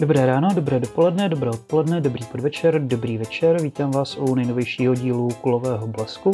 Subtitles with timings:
[0.00, 3.62] Dobré ráno, dobré dopoledne, dobré odpoledne, dobrý podvečer, dobrý večer.
[3.62, 6.30] Vítám vás u nejnovějšího dílu Kulového blesku.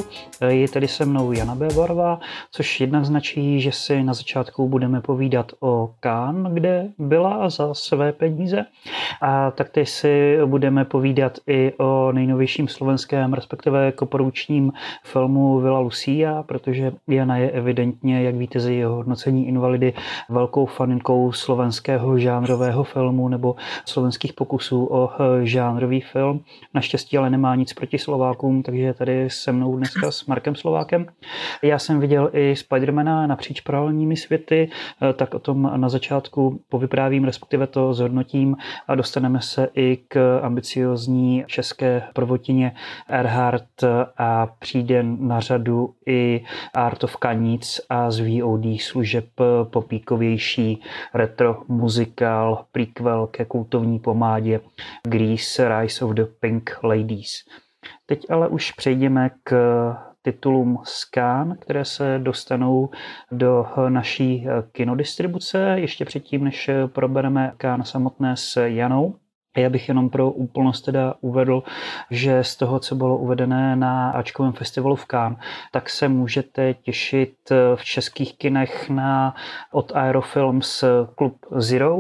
[0.49, 1.69] Je tady se mnou Jana B.
[1.77, 2.21] Barva,
[2.51, 8.13] což jednak značí, že si na začátku budeme povídat o Kán, kde byla za své
[8.13, 8.65] peníze.
[9.23, 14.73] A taktéž si budeme povídat i o nejnovějším slovenském, respektive koporučním
[15.05, 19.93] filmu Vila Lucia, protože Jana je evidentně, jak víte ze jeho hodnocení invalidy,
[20.29, 23.50] velkou faninkou slovenského žánrového filmu nebo
[23.85, 26.45] slovenských pokusů o eh, žánrový film.
[26.75, 31.07] Naštěstí ale nemá nic proti Slovákům, takže je tady se mnou dneska s Markem Slovákem.
[31.63, 34.71] Já jsem viděl i Spidermana napříč paralelními světy,
[35.03, 38.57] eh, tak o tom na začátku povyprávím, respektive to zhodnotím
[38.89, 42.73] a dostaneme se i k ambiciozní české prvotině
[43.09, 43.65] Erhard
[44.19, 46.45] a přijde na řadu i
[46.75, 49.25] Art of Kanic a z VOD služeb
[49.65, 50.83] popíkovější
[51.15, 54.61] retro muzikál, prequel ke kultovní pomádě
[55.09, 57.31] Grease Rise of the Pink Ladies.
[58.07, 59.53] Teď ale už přejdeme k
[60.23, 62.91] titulům Scan, které se dostanou
[63.33, 65.75] do naší kinodistribuce.
[65.79, 69.15] Ještě předtím, než probereme Kán samotné s Janou,
[69.57, 71.63] já bych jenom pro úplnost teda uvedl,
[72.11, 75.39] že z toho, co bylo uvedené na Ačkovém festivalu v Cannes,
[75.73, 77.35] tak se můžete těšit
[77.75, 79.35] v českých kinech na
[79.73, 80.85] od Aerofilms
[81.19, 81.97] Club Zero,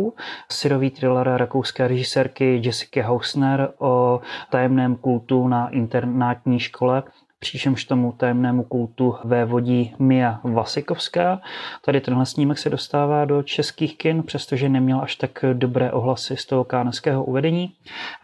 [0.48, 7.02] syrový thriller rakouské režisérky Jessica Hausner o tajemném kultu na internátní škole,
[7.40, 11.40] přičemž tomu tajemnému kultu vévodí Mia Vasikovská.
[11.84, 16.46] Tady tenhle snímek se dostává do českých kin, přestože neměl až tak dobré ohlasy z
[16.46, 17.72] toho káneského uvedení.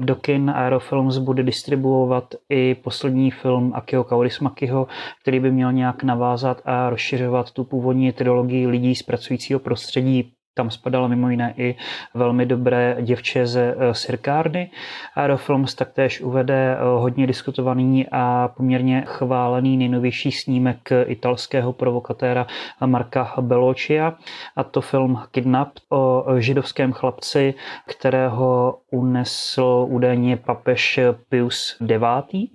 [0.01, 4.87] Do kin Aerofilms bude distribuovat i poslední film Akio Kaurismakiho,
[5.23, 10.71] který by měl nějak navázat a rozšiřovat tu původní trilogii lidí z pracujícího prostředí tam
[10.71, 11.75] spadalo mimo jiné i
[12.15, 14.71] velmi dobré děvče ze eh, Sirkárny.
[15.15, 22.47] Aerofilms taktéž uvede eh, hodně diskutovaný a poměrně chválený nejnovější snímek italského provokatéra
[22.87, 24.15] Marka Belocia
[24.57, 27.55] a to film Kidnap o židovském chlapci,
[27.87, 32.51] kterého unesl údajně papež Pius IX.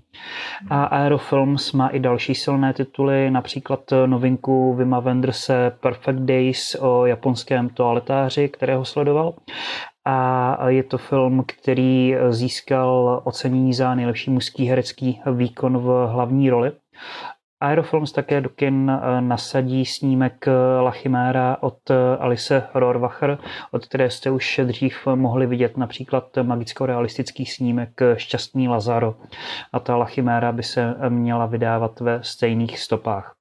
[0.69, 7.69] A Aerofilms má i další silné tituly, například novinku Vima Wenderse Perfect Days o japonském
[7.69, 9.33] toaletáři, kterého sledoval.
[10.05, 16.72] A je to film, který získal ocenění za nejlepší mužský herecký výkon v hlavní roli.
[17.61, 23.38] Aerofilms také do kin eh, nasadí snímek eh, La Chimera od eh, Alice Rohrwacher,
[23.72, 29.16] od které jste už dřív mohli vidět například magicko-realistický snímek Šťastný Lazaro.
[29.73, 33.41] A ta La Chimera by se měla vydávat ve stejných stopách.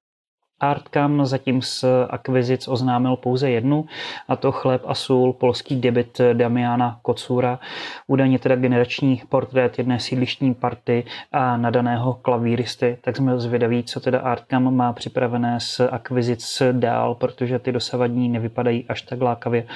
[0.61, 3.85] Artcam zatím z akvizic oznámil pouze jednu,
[4.29, 7.59] a to Chléb a sůl, polský debit Damiana Kocura,
[8.07, 14.21] údajně teda generační portrét jedné sídlištní party a nadaného klavíristy, tak jsme zvědaví, co teda
[14.21, 19.67] Artcam má připravené z akvizic dál, protože ty dosavadní nevypadají až tak lákavě,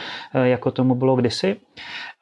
[0.42, 1.56] jako tomu bylo kdysi.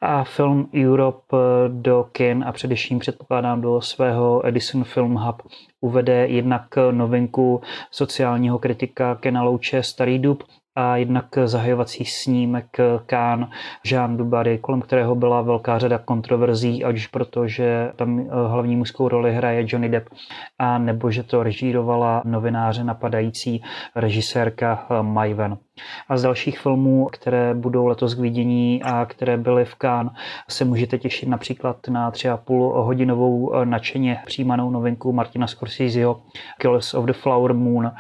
[0.01, 1.37] A film Europe
[1.69, 5.43] do kin a především předpokládám do svého Edison Film Hub
[5.83, 7.61] uvede jednak novinku
[7.91, 10.45] sociálního kritika Kena Louče Starý dub
[10.75, 12.67] a jednak zahajovací snímek
[13.07, 13.51] Kán
[13.85, 18.77] Jean Dubary, kolem kterého byla velká řada kontroverzí, ať už proto, že tam eh, hlavní
[18.77, 20.09] mužskou roli hraje Johnny Depp,
[20.59, 23.63] a nebo že to režírovala novináře napadající
[23.97, 25.59] režisérka eh, Maven.
[26.09, 30.13] A z dalších filmů, které budou letos k vidění a které byly v Cannes,
[30.49, 36.23] se můžete těšit například na tři a půl hodinovou eh, nadšeně přijímanou novinku Martina Scorseseho
[36.59, 37.93] Killers of the Flower Moon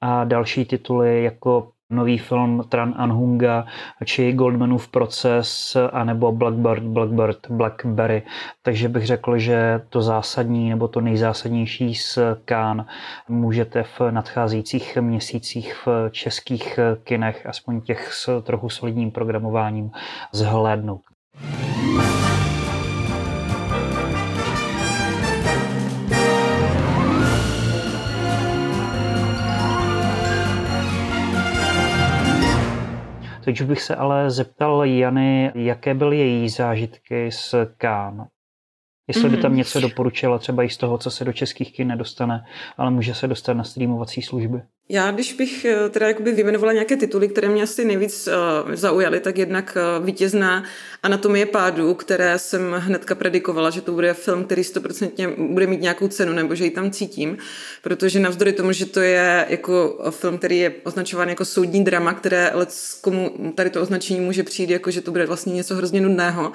[0.00, 3.66] a další tituly jako nový film Tran Anhunga
[4.04, 8.22] či Goldmanův proces anebo Blackbird, Blackbird, Blackberry.
[8.62, 12.86] Takže bych řekl, že to zásadní nebo to nejzásadnější z Kán
[13.28, 19.90] můžete v nadcházejících měsících v českých kinech, aspoň těch s trochu solidním programováním,
[20.32, 21.00] zhlédnout.
[33.48, 38.26] Teď bych se ale zeptal Jany, jaké byly její zážitky s Kán.
[39.08, 39.58] Jestli by tam mhm.
[39.58, 42.46] něco doporučila, třeba i z toho, co se do českých kin nedostane,
[42.76, 44.62] ale může se dostat na streamovací služby.
[44.90, 49.20] Já, když bych eh, teda jakoby vyjmenovala nějaké tituly, které mě asi nejvíc uh, zaujaly,
[49.20, 50.64] tak jednak uh, vítězná
[51.02, 56.08] Anatomie pádu, které jsem hnedka predikovala, že to bude film, který 100% bude mít nějakou
[56.08, 57.38] cenu, nebo že ji tam cítím,
[57.82, 62.52] protože navzdory tomu, že to je jako film, který je označován jako soudní drama, které
[63.00, 66.52] komu tady to označení může přijít, jako že to bude vlastně něco hrozně nudného,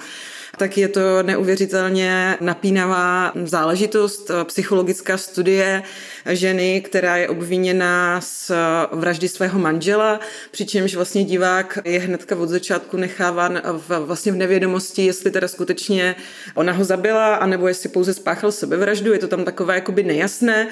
[0.57, 5.83] tak je to neuvěřitelně napínavá záležitost, psychologická studie
[6.29, 8.51] ženy, která je obviněna z
[8.91, 10.19] vraždy svého manžela,
[10.51, 16.15] přičemž vlastně divák je hnedka od začátku necháván v, vlastně v nevědomosti, jestli teda skutečně
[16.55, 20.67] ona ho zabila, anebo jestli pouze spáchal sebevraždu, je to tam takové jakoby nejasné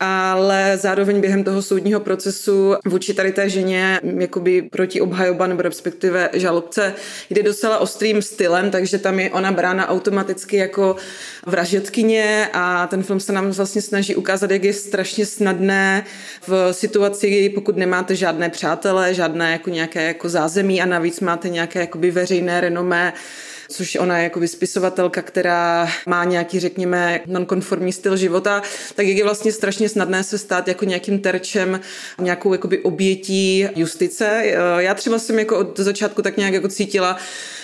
[0.00, 6.30] ale zároveň během toho soudního procesu vůči tady té ženě jakoby proti obhajoba nebo respektive
[6.32, 6.94] žalobce
[7.30, 10.96] jde docela ostrým stylem, takže tam je ona brána automaticky jako
[11.46, 16.04] vražetkyně a ten film se nám vlastně snaží ukázat, jak je strašně snadné
[16.46, 21.80] v situaci, pokud nemáte žádné přátelé, žádné jako nějaké jako zázemí a navíc máte nějaké
[21.80, 23.12] jakoby veřejné renomé,
[23.70, 28.62] což ona je jako spisovatelka, která má nějaký, řekněme, nonkonformní styl života,
[28.94, 31.80] tak je vlastně strašně snadné se stát jako nějakým terčem,
[32.20, 34.54] nějakou jakoby obětí justice.
[34.78, 37.16] Já třeba jsem jako od začátku tak nějak jako cítila,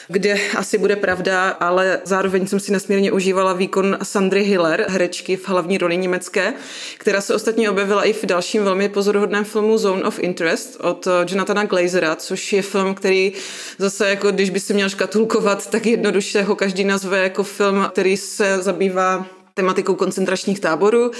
[0.08, 5.48] kde asi bude pravda, ale zároveň jsem si nesmírně užívala výkon Sandry Hiller, herečky v
[5.48, 6.54] hlavní roli německé,
[6.98, 11.64] která se ostatně objevila i v dalším velmi pozoruhodném filmu Zone of Interest od Jonathana
[11.64, 13.32] Glazera, což je film, který
[13.78, 18.16] zase jako když by si měl škatulkovat, tak jednoduše ho každý nazve jako film, který
[18.16, 19.26] se zabývá
[19.56, 21.10] tematikou koncentračních táborů,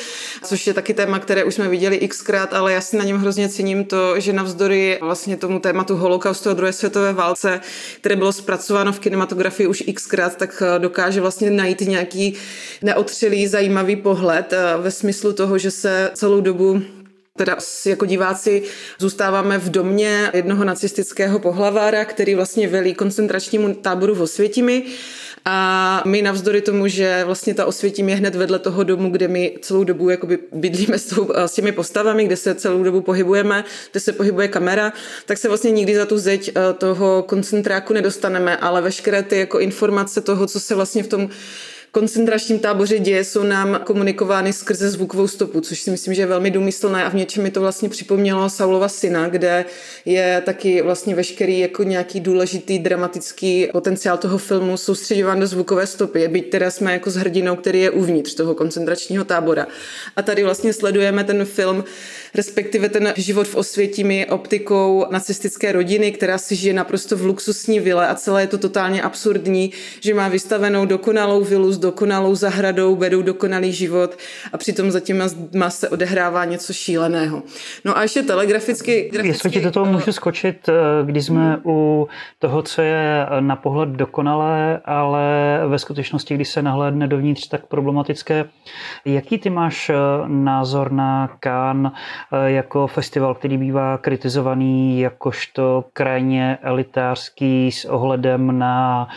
[0.45, 3.49] což je taky téma, které už jsme viděli xkrát, ale já si na něm hrozně
[3.49, 7.61] cením to, že navzdory vlastně tomu tématu holokaustu a druhé světové válce,
[8.01, 12.35] které bylo zpracováno v kinematografii už xkrát, tak eh, dokáže vlastně najít nějaký
[12.83, 16.83] neotřelý, zajímavý pohled eh, ve smyslu toho, že se celou dobu
[17.37, 17.57] Teda
[17.87, 18.63] jako diváci
[18.99, 24.85] zůstáváme v domě jednoho nacistického pohlavára, který vlastně velí koncentračnímu táboru v Osvětimi
[25.49, 29.59] a my navzdory tomu, že vlastně ta osvětím je hned vedle toho domu, kde my
[29.61, 34.01] celou dobu jakoby bydlíme s, tou, s těmi postavami, kde se celou dobu pohybujeme, kde
[34.01, 34.93] se pohybuje kamera,
[35.27, 39.61] tak se vlastně nikdy za tu zeď eh, toho koncentráku nedostaneme, ale veškeré ty jako
[39.61, 41.29] informace toho, co se vlastně v tom
[41.97, 46.51] koncentračním táboře děje, jsou nám komunikovány skrze zvukovou stopu, což si myslím, že je velmi
[46.51, 49.65] důmyslné a v něčem mi to vlastně připomnělo Saulova syna, kde
[50.05, 56.29] je taky vlastně veškerý jako nějaký důležitý dramatický potenciál toho filmu soustředěván do zvukové stopy,
[56.29, 59.67] byť teda jsme jako s hrdinou, který je uvnitř toho koncentračního tábora.
[60.17, 61.85] A tady vlastně sledujeme ten film,
[62.35, 68.09] respektive ten život v Osvětimi optikou nacistické rodiny, která si žije naprosto v luxusní vile
[68.09, 73.23] a celé je to totálně absurdní, že má vystavenou dokonalou vilu s dokonalou zahradou, vedou
[73.23, 74.19] dokonalý život
[74.53, 75.23] a přitom zatím
[75.55, 77.43] má se odehrává něco šíleného.
[77.85, 79.11] No a ještě telegraficky...
[79.23, 80.73] Jestli ti do toho můžu skočit, eh,
[81.05, 81.63] když jsme hmm.
[81.65, 82.09] u
[82.39, 85.23] toho, co je na pohled dokonalé, ale
[85.67, 88.45] ve skutečnosti, když se nahlédne dovnitř, tak problematické.
[89.05, 89.95] Jaký ty máš eh,
[90.27, 91.93] názor na Kán
[92.47, 99.09] jako festival, který bývá kritizovaný jakožto krajně elitářský s ohledem na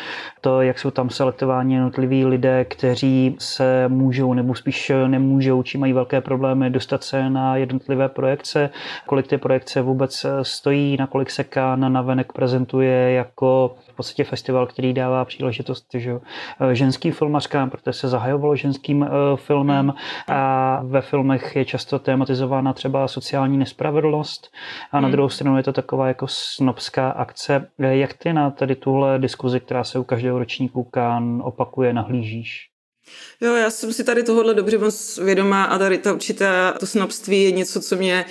[0.42, 5.94] to, jak jsou tam selektováni jednotliví lidé, kteří se můžou nebo spíš nemůžou, či mají
[5.94, 8.70] velké problémy dostat se na jednotlivé projekce,
[9.06, 14.94] kolik ty projekce vůbec stojí, nakolik se Kán navenek prezentuje jako v podstatě festival, který
[14.94, 16.20] dává příležitost že,
[16.72, 19.94] ženským filmařkám, protože se zahajovalo ženským eh, filmem
[20.28, 24.52] a ve filmech je často tematizována třeba sociální nespravedlnost
[24.92, 25.12] a na hmm.
[25.12, 27.70] druhou stranu je to taková jako snobská akce.
[27.80, 32.69] Jak ty na tady tuhle diskuzi, která se u každého ročníku Kán opakuje, nahlížíš?
[33.42, 36.50] Jo, já jsem si tady tohohle dobře moc vědomá a tady ta určité
[36.80, 38.26] to snobství je něco, co mě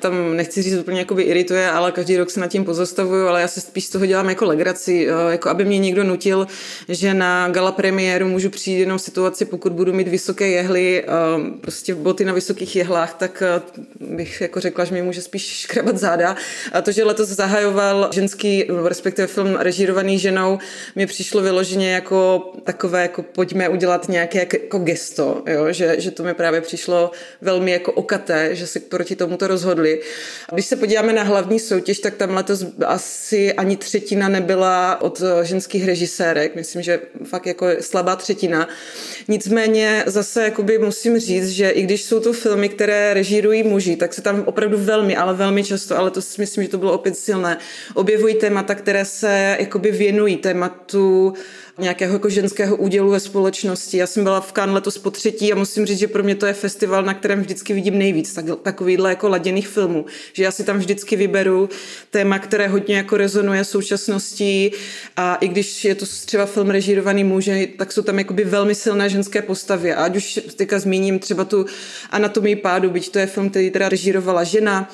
[0.00, 3.48] tam nechci říct úplně jakoby irituje, ale každý rok se nad tím pozastavuju, ale já
[3.48, 6.46] se spíš z toho dělám jako legraci, jako aby mě někdo nutil,
[6.88, 11.04] že na gala premiéru můžu přijít jenom v situaci, pokud budu mít vysoké jehly,
[11.60, 13.42] prostě boty na vysokých jehlách, tak
[14.00, 16.36] bych jako řekla, že mi může spíš škrabat záda.
[16.72, 20.58] A to, že letos zahajoval ženský, respektive film režírovaný ženou,
[20.96, 25.72] mi přišlo vyloženě jako takové, jako pojďme udělat nějaké jako gesto, jo?
[25.72, 27.10] Že, že to mi právě přišlo
[27.40, 30.00] velmi jako okaté, že se proti tomuto rozhodli.
[30.52, 35.86] Když se podíváme na hlavní soutěž, tak tam letos asi ani třetina nebyla od ženských
[35.86, 36.56] režisérek.
[36.56, 38.68] Myslím, že fakt jako slabá třetina.
[39.28, 44.14] Nicméně zase jakoby musím říct, že i když jsou to filmy, které režírují muži, tak
[44.14, 47.18] se tam opravdu velmi, ale velmi často, ale to si myslím, že to bylo opět
[47.18, 47.58] silné,
[47.94, 51.34] objevují témata, které se jakoby věnují tématu
[51.78, 53.96] nějakého jako ženského údělu ve společnosti.
[53.96, 56.46] Já jsem byla v Cannes letos po třetí a musím říct, že pro mě to
[56.46, 60.06] je festival, na kterém vždycky vidím nejvíc tak, takovýhle jako laděných filmů.
[60.32, 61.68] Že já si tam vždycky vyberu
[62.10, 64.70] téma, které hodně jako rezonuje současností
[65.16, 69.08] a i když je to třeba film režírovaný muže, tak jsou tam jakoby velmi silné
[69.08, 69.94] ženské postavy.
[69.94, 71.66] A ať už teďka zmíním třeba tu
[72.10, 74.90] anatomii pádu, byť to je film, který teda režírovala žena,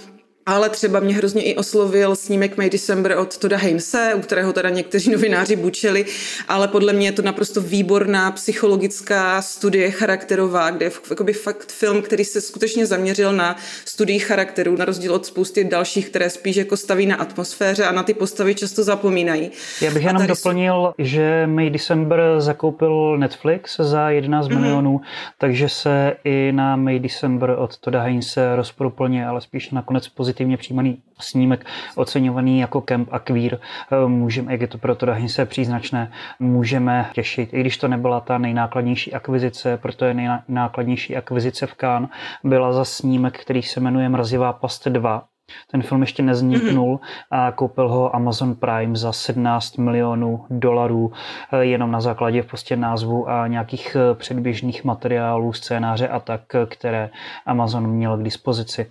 [0.48, 4.70] ale třeba mě hrozně i oslovil snímek May December od Toda Heinse, u kterého teda
[4.70, 6.04] někteří novináři bučeli,
[6.48, 12.02] ale podle mě je to naprosto výborná psychologická studie charakterová, kde je jakoby fakt film,
[12.02, 16.76] který se skutečně zaměřil na studii charakterů, na rozdíl od spousty dalších, které spíš jako
[16.76, 19.50] staví na atmosféře a na ty postavy často zapomínají.
[19.82, 21.04] Já bych jenom doplnil, jsou...
[21.04, 24.60] že May December zakoupil Netflix za 11 mm-hmm.
[24.60, 25.00] milionů,
[25.38, 30.56] takže se i na May December od Toda Heinse rozporuplně, ale spíš nakonec pozitivně pozitivně
[30.56, 33.58] přijímaný snímek, oceňovaný jako Camp a Queer.
[34.06, 37.54] Můžeme, jak je to pro to se příznačné, můžeme těšit.
[37.54, 42.10] I když to nebyla ta nejnákladnější akvizice, protože nejnákladnější akvizice v Cannes
[42.44, 45.27] byla za snímek, který se jmenuje Mrazivá past 2,
[45.70, 47.26] ten film ještě nezniknul mm-hmm.
[47.30, 51.12] a koupil ho Amazon Prime za 17 milionů dolarů
[51.52, 57.10] eh, jenom na základě prostě názvu a nějakých eh, předběžných materiálů, scénáře a tak, které
[57.46, 58.90] Amazon měl k dispozici.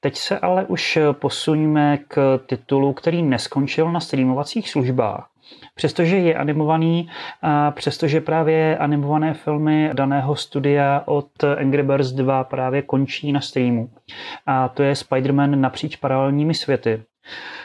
[0.00, 5.31] Teď se ale už posuníme k titulu, který neskončil na streamovacích službách.
[5.74, 7.08] Přestože je animovaný
[7.42, 13.90] a přestože právě animované filmy daného studia od Angry Birds 2 právě končí na streamu.
[14.46, 17.02] A to je Spider-Man napříč paralelními světy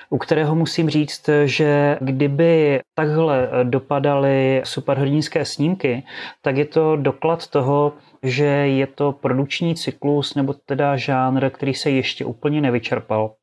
[0.09, 6.03] u kterého musím říct, že kdyby takhle dopadaly superhrdinské snímky,
[6.41, 11.91] tak je to doklad toho, že je to produkční cyklus nebo teda žánr, který se
[11.91, 13.33] ještě úplně nevyčerpal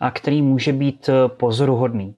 [0.00, 2.14] a který může být pozoruhodný.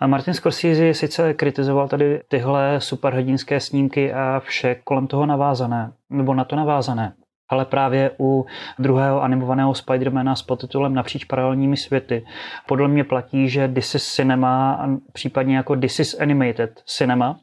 [0.00, 6.34] A Martin Scorsese sice kritizoval tady tyhle superhrdinské snímky a vše kolem toho navázané, nebo
[6.34, 7.12] na to navázané
[7.52, 8.46] ale právě u
[8.78, 12.24] druhého animovaného Spidermana s podtitulem Napříč paralelními světy
[12.66, 17.38] podle mě platí, že This is Cinema, případně jako This is Animated Cinema,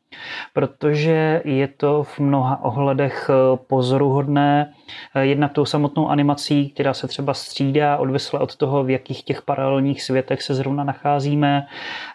[0.53, 3.29] protože je to v mnoha ohledech
[3.67, 4.73] pozoruhodné,
[5.21, 10.03] jednak tou samotnou animací, která se třeba střídá odvisle od toho, v jakých těch paralelních
[10.03, 11.67] světech se zrovna nacházíme,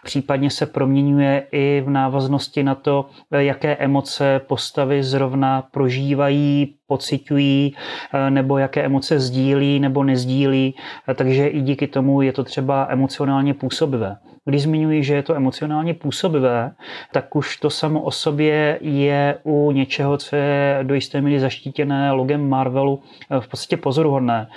[0.03, 7.75] případně se proměňuje i v návaznosti na to, jaké emoce postavy zrovna prožívají, pocitují,
[8.13, 10.75] eh, nebo jaké emoce sdílí nebo nezdílí,
[11.09, 14.17] eh, takže i díky tomu je to třeba emocionálně působivé.
[14.45, 16.71] Když zmiňuji, že je to emocionálně působivé,
[17.11, 22.11] tak už to samo o sobě je u něčeho, co je do jisté míry zaštítěné
[22.11, 24.47] logem Marvelu eh, v podstatě pozoruhodné.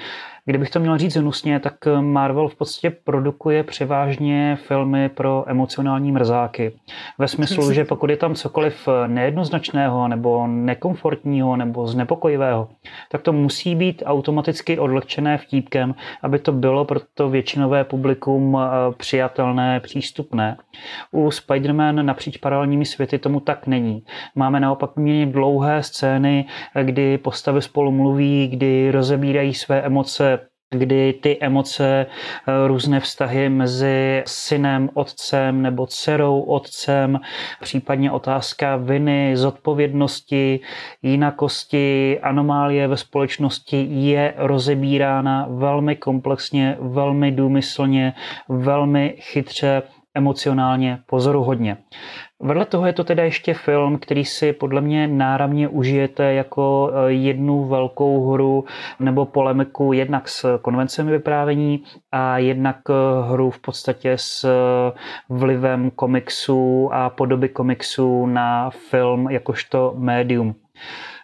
[0.48, 6.72] Kdybych to měl říct hnusně, tak Marvel v podstatě produkuje převážně filmy pro emocionální mrzáky.
[7.18, 12.68] Ve smyslu, že pokud je tam cokoliv nejednoznačného nebo nekomfortního nebo znepokojivého,
[13.10, 18.94] tak to musí být automaticky odlehčené vtípkem, aby to bylo pro to většinové publikum eh,
[18.96, 20.56] přijatelné, přístupné.
[21.12, 24.02] U Spider-Man napříč paralelními světy tomu tak není.
[24.34, 26.44] Máme naopak méně dlouhé scény,
[26.82, 30.37] kdy postavy spolu mluví, kdy rozebírají své emoce
[30.70, 37.20] kdy ty emoce, eh, různé vztahy mezi synem, otcem nebo dcerou, otcem,
[37.60, 40.60] případně otázka viny, zodpovědnosti,
[41.02, 48.12] jinakosti, anomálie ve společnosti je rozebírána velmi komplexně, velmi důmyslně,
[48.48, 49.82] velmi chytře
[50.14, 51.76] emocionálně pozoruhodně.
[52.42, 57.12] Vedle toho je to teda ještě film, který si podle mě náramně užijete jako eh,
[57.12, 58.64] jednu velkou hru
[59.00, 62.92] nebo polemiku jednak s konvencemi vyprávění a jednak eh,
[63.32, 70.54] hru v podstatě s eh, vlivem komiksů a podoby komiksů na film jakožto médium.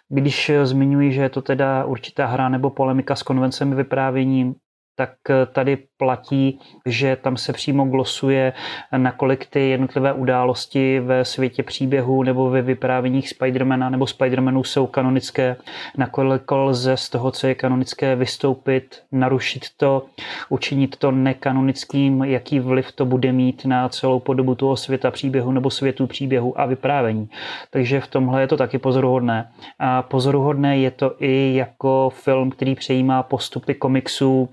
[0.09, 4.55] Když zmiňuji, že je to teda určitá hra nebo polemika s konvencemi vyprávění,
[4.97, 5.11] tak
[5.53, 8.53] tady platí, že tam se přímo glosuje,
[8.97, 15.55] nakolik ty jednotlivé události ve světě příběhu nebo ve vyprávěních Spidermana nebo Spidermanů jsou kanonické,
[15.97, 20.05] nakolik lze z toho, co je kanonické, vystoupit, narušit to,
[20.49, 25.69] učinit to nekanonickým, jaký vliv to bude mít na celou podobu toho světa příběhu nebo
[25.69, 27.29] světu příběhu a vyprávění.
[27.69, 29.51] Takže v tomhle je to taky pozoruhodné.
[29.79, 34.49] A pozoruhodné je to i jako film, který přejímá postupy komiksů,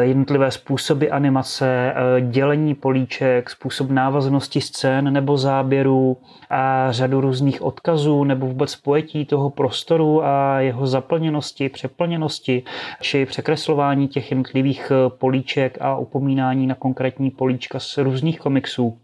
[0.00, 6.16] jednotlivé způsoby animace, dělení políček, způsob návaznosti scén nebo záběrů
[6.50, 12.62] a řadu různých odkazů nebo vůbec pojetí toho prostoru a jeho zaplněnosti, přeplněnosti
[13.00, 18.98] či překreslování těch jednotlivých políček a upomínání na konkrétní políčka z různých komiksů.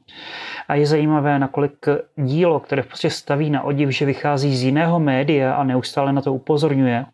[0.69, 1.87] A je zajímavé, nakolik
[2.17, 6.35] dílo, které prostě staví na odiv, že vychází z jiného média a neustále na to
[6.35, 7.05] upozorňuje,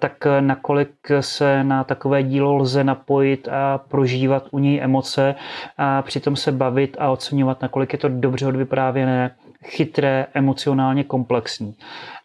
[0.00, 5.34] tak nakolik se na takové dílo lze napojit a prožívat u něj emoce
[5.78, 9.30] a přitom se bavit a oceňovat, nakolik je to dobře odvyprávěné,
[9.64, 11.74] chytré, emocionálně komplexní.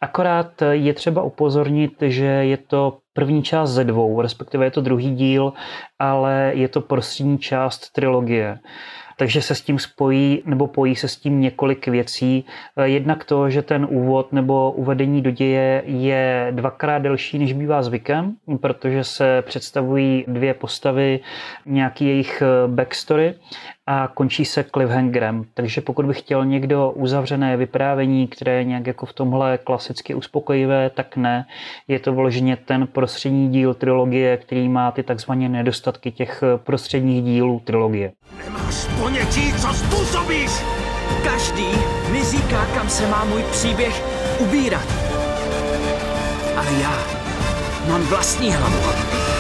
[0.02, 5.16] Akorát je třeba upozornit, že je to první část ze dvou, respektive je to druhý
[5.16, 5.54] díl,
[6.00, 8.60] ale je to prostřední část trilogie
[9.18, 12.46] takže se s tím spojí nebo pojí se s tím několik věcí.
[12.78, 17.84] Eh, jednak to, že ten úvod nebo uvedení do děje je dvakrát delší, než bývá
[17.84, 21.20] zvykem, protože se představují dvě postavy,
[21.66, 23.34] nějaký jejich eh, backstory
[23.88, 25.46] a končí se cliffhangerem.
[25.54, 30.90] Takže pokud by chtěl někdo uzavřené vyprávění, které je nějak jako v tomhle klasicky uspokojivé,
[30.90, 31.46] tak ne.
[31.88, 37.60] Je to vloženě ten prostřední díl trilogie, který má ty takzvané nedostatky těch prostředních dílů
[37.60, 38.12] trilogie.
[38.46, 40.52] Nemáš ponětí, co způsobíš!
[41.24, 41.68] Každý
[42.12, 44.04] mi říká, kam se má můj příběh
[44.40, 44.88] ubírat.
[46.58, 46.98] Ale já
[47.90, 49.33] mám vlastní hlavu.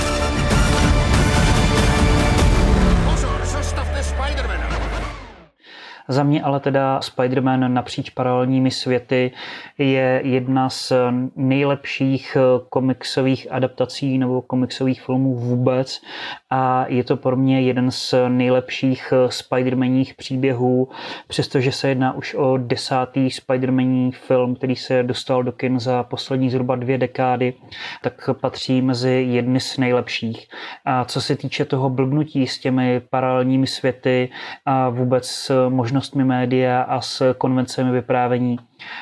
[6.07, 9.31] Za mě ale teda Spider-Man napříč paralelními světy
[9.77, 10.93] je jedna z
[11.36, 12.38] nejlepších
[12.69, 16.01] komiksových adaptací nebo komiksových filmů vůbec
[16.50, 20.89] a je to pro mě jeden z nejlepších Spider-Maních příběhů,
[21.27, 26.50] přestože se jedná už o desátý Spider-Maní film, který se dostal do kin za poslední
[26.50, 27.53] zhruba dvě dekády,
[28.01, 30.48] tak patří mezi jedny z nejlepších.
[30.86, 34.29] A co se týče toho blbnutí s těmi paralelními světy
[34.65, 38.59] a vůbec možná možnostmi média a s konvencemi vyprávění,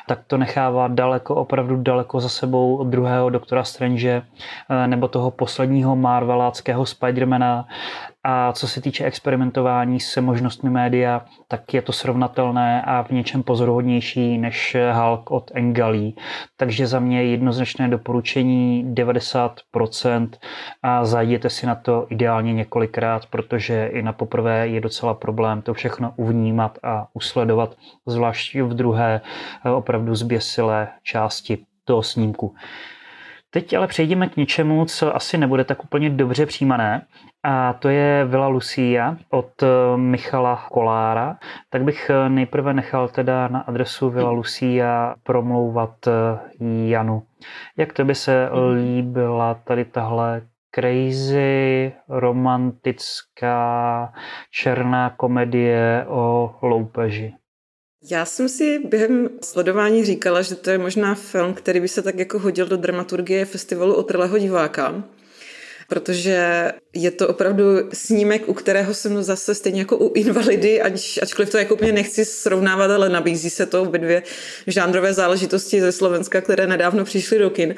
[0.08, 4.22] tak to nechává daleko, opravdu daleko za sebou druhého doktora Strange
[4.70, 7.68] eh, nebo toho posledního Marveláckého Spidermana
[8.24, 13.44] a co se týče experimentování se možnostmi média, tak je to srovnatelné a v něčem
[13.44, 16.16] pozoruhodnější než Hulk od Engalí.
[16.58, 20.30] Takže za mě jednoznačné doporučení 90%
[20.84, 25.74] a zajděte si na to ideálně několikrát, protože i na poprvé je docela problém to
[25.74, 27.76] všechno uvnímat a usledovat,
[28.06, 29.22] zvlášť v druhé
[29.70, 32.56] opravdu zběsilé části toho snímku.
[33.54, 37.06] Teď ale přejdeme k něčemu, co asi nebude tak úplně dobře přijímané,
[37.44, 41.38] a to je Villa Lucia od eh, Michala Kolára.
[41.70, 46.12] Tak bych eh, nejprve nechal teda na adresu Villa Lucia promlouvat eh,
[46.66, 47.24] Janu.
[47.78, 50.42] Jak to by se líbila tady tahle
[50.76, 53.54] crazy, romantická,
[54.52, 57.34] černá komedie o loupeži?
[58.10, 62.20] Já jsem si během sledování říkala, že to je možná film, který by se tak
[62.20, 65.04] jako hodil do dramaturgie festivalu Otrlého diváka,
[65.88, 71.50] protože je to opravdu snímek, u kterého jsem zase stejně jako u Invalidy, ač, ačkoliv
[71.50, 74.24] to jako úplně nechci srovnávat, ale nabízí se to obě dvě
[74.68, 77.76] žánrové záležitosti ze Slovenska, které nedávno přišly do kin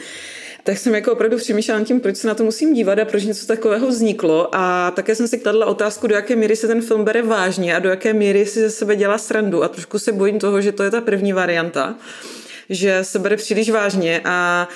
[0.64, 3.24] tak jsem jako opravdu přemýšlela nad tím, proč se na to musím dívat a proč
[3.24, 4.50] něco takového vzniklo.
[4.56, 7.80] A také jsem si kladla otázku, do jaké míry se ten film bere vážně a
[7.80, 9.64] do jaké míry si ze sebe dělá srandu.
[9.64, 11.96] A trošku se bojím toho, že to je ta první varianta,
[12.70, 14.68] že se bere příliš vážně a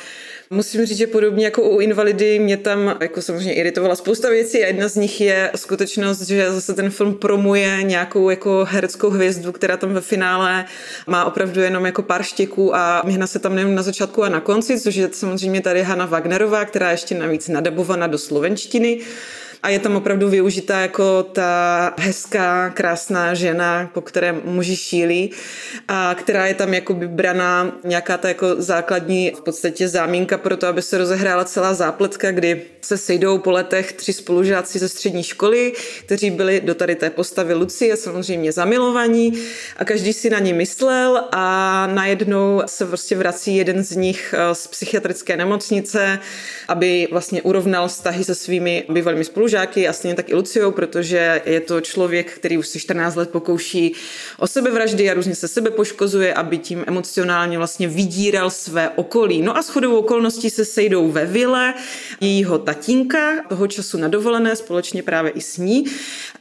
[0.50, 4.68] Musím říct, že podobně jako u invalidy mě tam jako samozřejmě iritovala spousta věcí a
[4.68, 9.78] jedna z nich je skutečnost, že zase ten film promuje nějakou jako hereckou hvězdu, která
[9.78, 10.66] tam ve finále
[11.08, 14.40] má opravdu jenom jako pár štěků a myhna se tam nejen na začátku a na
[14.40, 19.00] konci, což je samozřejmě tady Hanna Wagnerová, která je ještě navíc nadabovaná do slovenštiny
[19.63, 25.32] a je tam opravdu využitá jako ta hezká, krásná žena, po které muži šílí
[25.88, 30.67] a která je tam jako braná nějaká ta jako základní v podstatě zámínka pro to,
[30.67, 35.74] aby se rozehrála celá zápletka, kdy se sejdou po letech tři spolužáci ze střední školy,
[36.06, 39.34] kteří byli do tady té postavy Lucie samozřejmě zamilovaní
[39.78, 44.56] a každý si na ní myslel a najednou se prostě vrací jeden z nich eh,
[44.56, 46.20] z psychiatrické nemocnice,
[46.67, 51.60] aby vlastně urovnal vztahy se svými bývalými spolužáky a stejně tak i Luciou, protože je
[51.60, 53.94] to člověk, který už se 14 let pokouší
[54.40, 59.42] o sebevraždy a různě se sebe poškozuje, aby tím emocionálně vlastně vydíral své okolí.
[59.42, 61.74] No a shodou okolností se sejdou ve vile
[62.22, 65.86] jejího tatínka, toho času na dovolené, společně právě i s ní.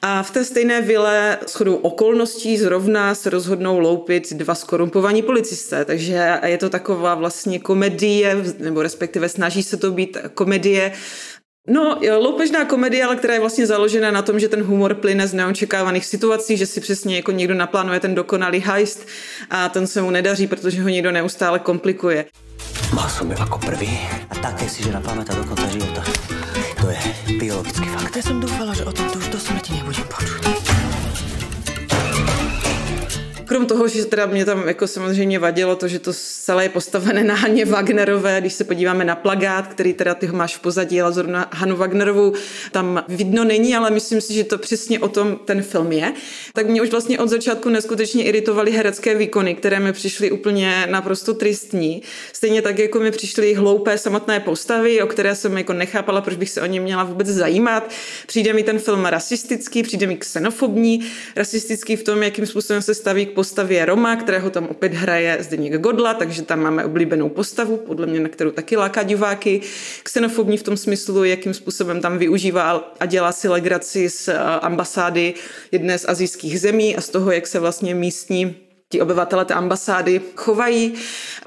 [0.02, 5.84] A v té stejné vile shodou okolností zrovna se rozhodnou loupit dva skorumpovaní policisté.
[5.84, 10.92] Takže je to taková vlastně komedie, nebo respektive snaží se to být komedie
[11.66, 15.34] No, loupežná komedie, ale která je vlastně založena na tom, že ten humor plyne z
[15.34, 19.06] neočekávaných situací, že si přesně jako někdo naplánuje ten dokonalý heist
[19.50, 22.24] a ten se mu nedaří, protože ho někdo neustále komplikuje.
[22.94, 23.98] Mal som ju ako prvý
[24.30, 26.06] a také si, že na pamätá do konca života.
[26.78, 27.02] To je
[27.34, 28.14] biologický fakt.
[28.14, 30.75] Ja som dúfala, že o tomto už do smrti nebudem počuť.
[33.56, 37.24] Krom toho, že teda mě tam jako samozřejmě vadilo to, že to celé je postavené
[37.24, 41.00] na Haně Wagnerové, když se podíváme na plagát, který teda ty ho máš v pozadí,
[41.00, 42.32] ale zrovna Hanu Wagnerovou
[42.72, 46.12] tam vidno není, ale myslím si, že to přesně o tom ten film je.
[46.52, 51.34] Tak mě už vlastně od začátku neskutečně iritovaly herecké výkony, které mi přišly úplně naprosto
[51.34, 52.02] tristní.
[52.32, 56.50] Stejně tak, jako mi přišly hloupé samotné postavy, o které jsem jako nechápala, proč bych
[56.50, 57.90] se o ně měla vůbec zajímat.
[58.26, 63.26] Přijde mi ten film rasistický, přijde mi xenofobní, rasistický v tom, jakým způsobem se staví
[63.26, 68.06] k postavě Roma, kterého tam opět hraje Zdeněk Godla, takže tam máme oblíbenou postavu, podle
[68.06, 69.60] mě, na kterou taky láká diváky.
[70.02, 75.34] Xenofobní v tom smyslu, jakým způsobem tam využívá a dělá si legraci z eh, ambasády
[75.72, 80.20] jedné z azijských zemí a z toho, jak se vlastně místní ti obyvatele té ambasády
[80.36, 80.94] chovají.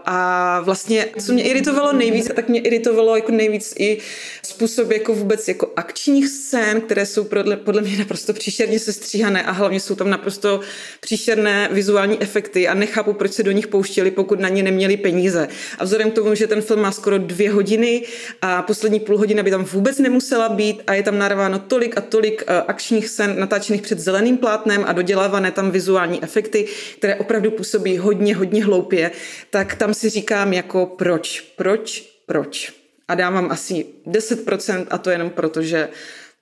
[0.05, 3.97] A vlastně, co mě iritovalo nejvíc, tak mě iritovalo jako nejvíc i
[4.43, 9.51] způsob jako vůbec jako akčních scén, které jsou podle, podle mě naprosto příšerně sestříhané a
[9.51, 10.59] hlavně jsou tam naprosto
[10.99, 15.47] příšerné vizuální efekty a nechápu, proč se do nich pouštěli, pokud na ně neměli peníze.
[15.79, 18.03] A vzhledem k tomu, že ten film má skoro dvě hodiny
[18.41, 22.01] a poslední půl hodina by tam vůbec nemusela být a je tam narváno tolik a
[22.01, 26.65] tolik eh, akčních scén natáčených před zeleným plátnem a dodělávané tam vizuální efekty,
[26.97, 29.11] které opravdu působí hodně, hodně hloupě,
[29.49, 32.73] tak tam si říkám jako proč, proč, proč.
[33.07, 35.89] A dávám asi 10% a to jenom proto, že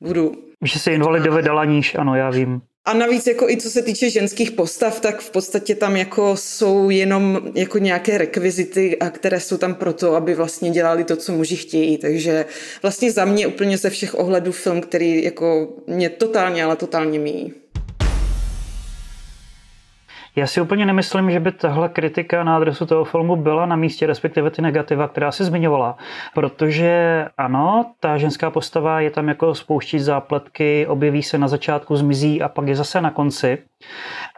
[0.01, 0.31] budu...
[0.63, 2.61] Že se invalidové dala níž, ano, já vím.
[2.85, 6.89] A navíc jako i co se týče ženských postav, tak v podstatě tam jako jsou
[6.89, 11.55] jenom jako nějaké rekvizity, a které jsou tam proto, aby vlastně dělali to, co muži
[11.55, 11.97] chtějí.
[11.97, 12.45] Takže
[12.81, 17.53] vlastně za mě úplně ze všech ohledů film, který jako mě totálně, ale totálně míjí.
[20.37, 24.07] Já si úplně nemyslím, že by tahle kritika na adresu toho filmu byla na místě,
[24.07, 25.97] respektive ty negativa, která si zmiňovala.
[26.33, 32.41] Protože ano, ta ženská postava je tam jako spouští zápletky, objeví se na začátku, zmizí
[32.41, 33.57] a pak je zase na konci.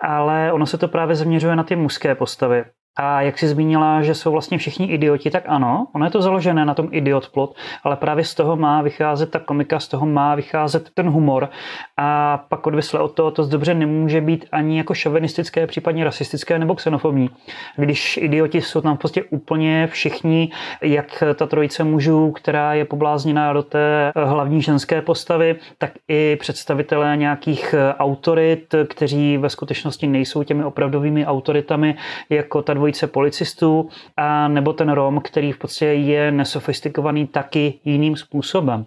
[0.01, 2.65] Ale ono se to právě zaměřuje na ty mužské postavy.
[2.95, 6.65] A jak jsi zmínila, že jsou vlastně všichni idioti, tak ano, ono je to založené
[6.65, 10.35] na tom idiot plot, ale právě z toho má vycházet ta komika, z toho má
[10.35, 11.49] vycházet ten humor
[11.97, 16.75] a pak odvisle od toho to dobře nemůže být ani jako šovinistické, případně rasistické nebo
[16.75, 17.29] xenofobní.
[17.75, 23.63] Když idioti jsou tam prostě úplně všichni, jak ta trojice mužů, která je poblázněná do
[23.63, 31.25] té hlavní ženské postavy, tak i představitelé nějakých autorit, kteří ve skutečnosti nejsou těmi opravdovými
[31.25, 31.95] autoritami,
[32.29, 38.15] jako ta dvojice policistů, a nebo ten Rom, který v podstatě je nesofistikovaný taky jiným
[38.15, 38.85] způsobem.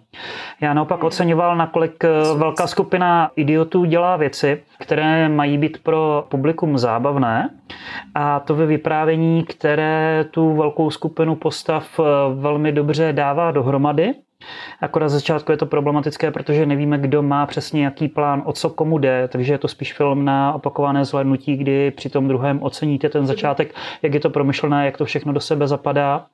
[0.61, 6.77] Já naopak oceňoval, nakolik eh, velká skupina idiotů dělá věci, které mají být pro publikum
[6.77, 7.49] zábavné.
[8.15, 12.03] A to ve vyprávění, které tu velkou skupinu postav eh,
[12.35, 14.13] velmi dobře dává dohromady
[14.81, 18.69] Akorát z začátku je to problematické, protože nevíme, kdo má přesně jaký plán, o co
[18.69, 23.09] komu jde, takže je to spíš film na opakované zhlednutí, kdy při tom druhém oceníte
[23.09, 26.25] ten začátek, jak je to promyšlené, jak to všechno do sebe zapadá.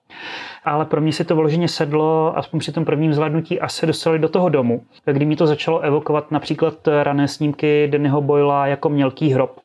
[0.63, 4.19] Ale pro mě si to vloženě sedlo, aspoň při tom prvním zhlednutí, a se dostali
[4.19, 9.33] do toho domu, kdy mi to začalo evokovat například rané snímky Dennyho Boyla jako mělký
[9.33, 9.59] hrob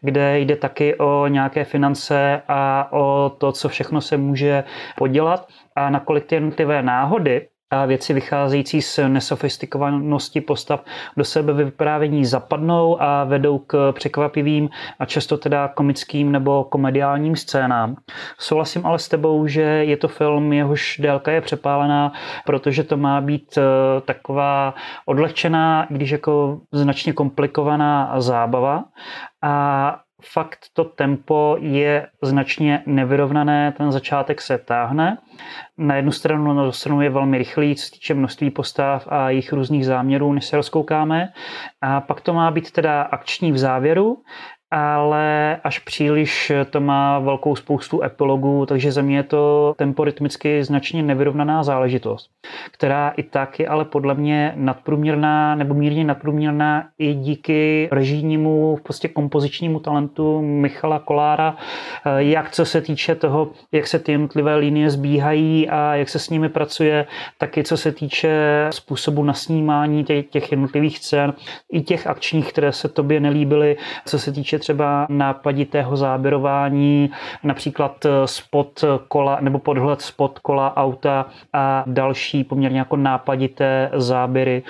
[0.00, 4.64] kde jde taky o nějaké finance a o to, co všechno se může
[4.96, 10.84] podělat a nakolik ty jednotlivé náhody a věci vycházející z nesofistikovanosti postav
[11.16, 17.96] do sebe vyprávění zapadnou a vedou k překvapivým a často teda komickým nebo komediálním scénám.
[18.38, 22.12] Souhlasím ale s tebou, že je to film, jehož délka je přepálená,
[22.46, 24.74] protože to má být eh, taková
[25.06, 28.84] odlehčená, když jako značně komplikovaná zábava
[29.42, 35.18] a fakt to tempo je značně nevyrovnané, ten začátek se táhne.
[35.78, 39.30] Na jednu stranu, na druhou stranu je velmi rychlý, co se týče množství postav a
[39.30, 41.32] jejich různých záměrů, než se rozkoukáme.
[41.80, 44.22] A pak to má být teda akční v závěru,
[44.70, 51.02] ale až příliš to má velkou spoustu epilogů, takže za mě je to temporytmicky značně
[51.02, 52.30] nevyrovnaná záležitost,
[52.70, 59.08] která i tak je ale podle mě nadprůměrná nebo mírně nadprůměrná i díky režijnímu, prostě
[59.08, 61.56] kompozičnímu talentu Michala Kolára,
[62.18, 66.30] jak co se týče toho, jak se ty jednotlivé linie zbíhají a jak se s
[66.30, 67.06] nimi pracuje,
[67.38, 71.34] taky co se týče způsobu nasnímání těch jednotlivých scén,
[71.72, 77.10] i těch akčních, které se tobě nelíbily, co se týče třeba nápaditého záběrování,
[77.44, 84.62] například spod kola nebo podhled spod kola auta a další poměrně jako nápadité záběry.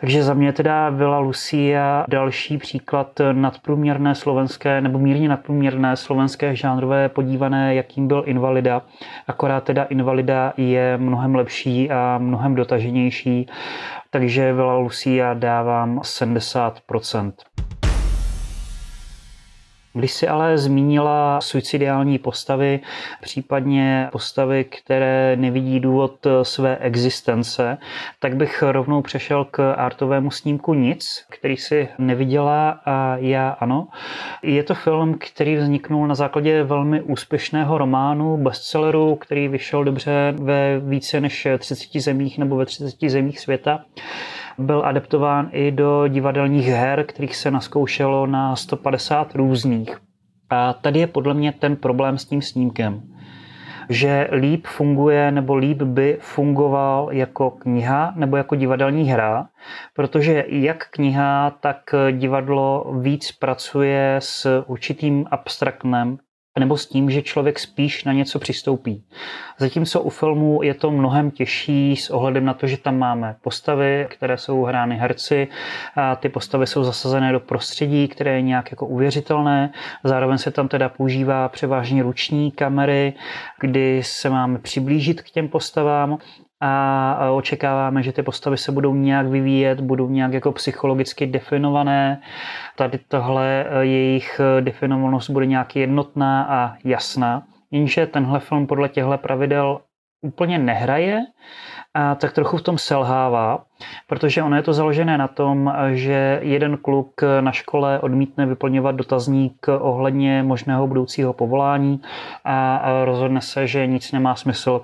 [0.00, 7.08] Takže za mě teda Vila Lucia další příklad nadprůměrné slovenské nebo mírně nadprůměrné slovenské žánrové
[7.08, 8.82] podívané, jakým byl Invalida.
[9.26, 13.46] Akorát teda Invalida je mnohem lepší a mnohem dotaženější,
[14.10, 17.32] takže Vila Lucia dávám 70%.
[19.96, 22.80] Když si ale zmínila suicidální postavy,
[23.20, 27.78] případně postavy, které nevidí důvod své existence,
[28.20, 33.88] tak bych rovnou přešel k artovému snímku Nic, který si neviděla a já ano.
[34.42, 40.80] Je to film, který vzniknul na základě velmi úspěšného románu, bestselleru, který vyšel dobře ve
[40.80, 43.84] více než 30 zemích nebo ve 30 zemích světa
[44.58, 49.96] byl adaptován i do divadelních her, kterých se naskoušelo na 150 různých.
[50.50, 53.02] A tady je podle mě ten problém s tím snímkem
[53.88, 59.46] že líp funguje nebo líp by fungoval jako kniha nebo jako divadelní hra,
[59.94, 61.78] protože jak kniha, tak
[62.10, 66.18] divadlo víc pracuje s určitým abstraktnem,
[66.58, 69.04] nebo s tím, že člověk spíš na něco přistoupí.
[69.58, 74.06] Zatímco u filmu je to mnohem těžší s ohledem na to, že tam máme postavy,
[74.10, 75.48] které jsou hrány herci,
[75.96, 79.72] a ty postavy jsou zasazené do prostředí, které je nějak jako uvěřitelné.
[80.04, 83.12] Zároveň se tam teda používá převážně ruční kamery,
[83.60, 86.18] kdy se máme přiblížit k těm postavám
[86.66, 92.20] a očekáváme, že ty postavy se budou nějak vyvíjet, budou nějak jako psychologicky definované.
[92.76, 97.42] Tady tohle e, jejich e, definovanost bude nějak jednotná a jasná.
[97.70, 99.80] Jenže tenhle film podle těchto pravidel
[100.22, 101.20] úplně nehraje,
[102.16, 103.62] tak trochu v tom selhává,
[104.06, 109.66] protože ono je to založené na tom, že jeden kluk na škole odmítne vyplňovat dotazník
[109.78, 112.00] ohledně možného budoucího povolání
[112.44, 114.82] a rozhodne se, že nic nemá smysl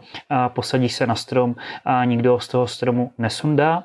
[0.49, 3.83] posadí se na strom a nikdo z toho stromu nesundá.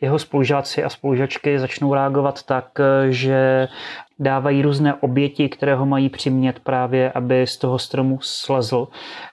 [0.00, 2.64] Jeho spolužáci a spolužačky začnou reagovat tak,
[3.08, 3.68] že
[4.22, 8.88] dávají různé oběti, které ho mají přimět právě, aby z toho stromu slezl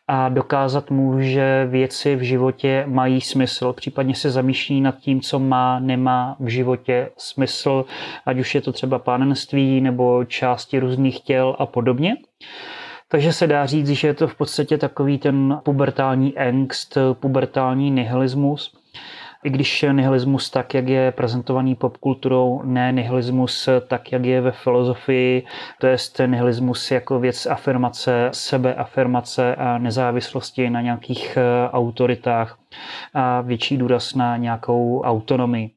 [0.07, 5.39] a dokázat mu, že věci v životě mají smysl, případně se zamýšlí nad tím, co
[5.39, 7.85] má, nemá v životě smysl,
[8.25, 12.15] ať už je to třeba pánenství nebo části různých těl a podobně.
[13.11, 18.79] Takže se dá říct, že je to v podstatě takový ten pubertální angst, pubertální nihilismus,
[19.43, 25.45] i když nihilismus tak, jak je prezentovaný popkulturou, ne nihilismus tak, jak je ve filozofii,
[25.79, 32.57] to je ten nihilismus jako věc afirmace, sebeafirmace a nezávislosti na nějakých eh, autoritách
[33.13, 35.71] a větší důraz na nějakou autonomii.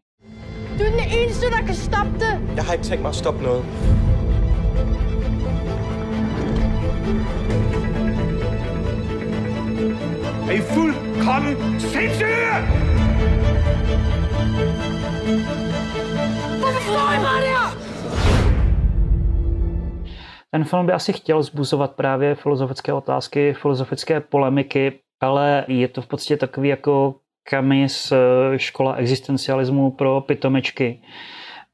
[0.78, 2.40] Du er den eneste, der kan stoppe det.
[2.56, 3.64] Jeg har ikke tænkt mig at stoppe noget.
[10.48, 13.01] Er I fuldkommen sindssyge?
[20.50, 26.06] Ten film by asi chtěl zbuzovat právě filozofické otázky, filozofické polemiky, ale je to v
[26.06, 27.14] podstatě takový jako
[27.50, 31.02] kamis eh, škola existencialismu pro pitomečky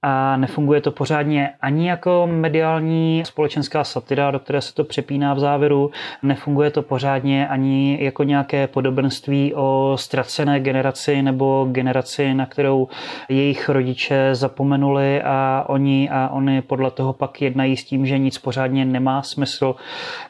[0.02, 5.38] a nefunguje to pořádně ani jako mediální společenská satira, do které se to přepíná v
[5.38, 5.90] závěru,
[6.22, 12.88] nefunguje to pořádně ani jako nějaké podobenství o ztracené generaci nebo generaci, na kterou
[13.28, 18.38] jejich rodiče zapomenuli a oni a oni podle toho pak jednají s tím, že nic
[18.38, 19.74] pořádně nemá smysl.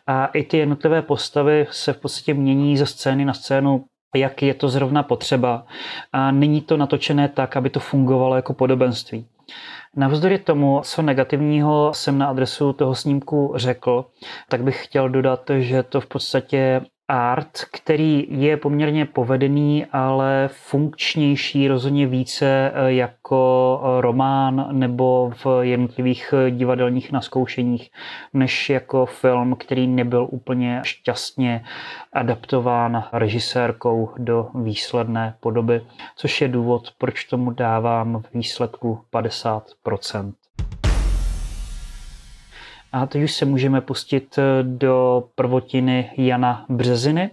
[0.07, 3.85] A i ty jednotlivé postavy se v podstatě mění ze scény na scénu
[4.16, 5.66] jak je to zrovna potřeba.
[6.12, 9.26] A není to natočené tak, aby to fungovalo jako podobenství.
[9.96, 14.04] Navzdory tomu, co negativního jsem na adresu toho snímku řekl,
[14.48, 21.68] tak bych chtěl dodat, že to v podstatě art, který je poměrně povedený, ale funkčnější
[21.68, 27.90] rozhodně více eh, jako román nebo v jednotlivých divadelních naskoušeních,
[28.33, 31.64] než jako film, který nebyl úplně šťastně
[32.12, 35.81] adaptován režisérkou do výsledné podoby,
[36.16, 40.33] což je důvod, proč tomu dávám výsledku 50%.
[42.92, 47.31] A teď už se můžeme pustit eh, do prvotiny Jana Březiny,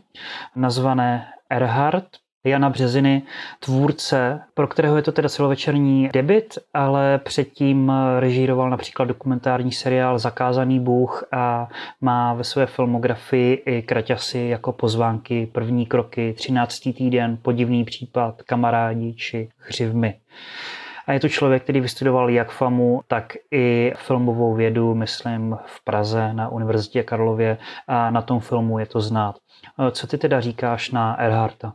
[0.56, 2.06] nazvané Erhard.
[2.48, 3.22] Jana Březiny,
[3.60, 10.80] tvůrce, pro kterého je to teda celovečerní debit, ale předtím režíroval například dokumentární seriál Zakázaný
[10.80, 11.70] Bůh a
[12.02, 16.80] má ve své filmografii i kraťasy jako pozvánky První kroky, 13.
[16.80, 20.20] týden, Podivný případ, Kamarádi či Hřivmy.
[21.08, 26.34] A je to člověk, který vystudoval jak FAMu, tak i filmovou vědu, myslím, v Praze
[26.34, 29.36] na Univerzitě Karlově a na tom filmu je to znát.
[29.92, 31.74] Co ty teda říkáš na Erharta?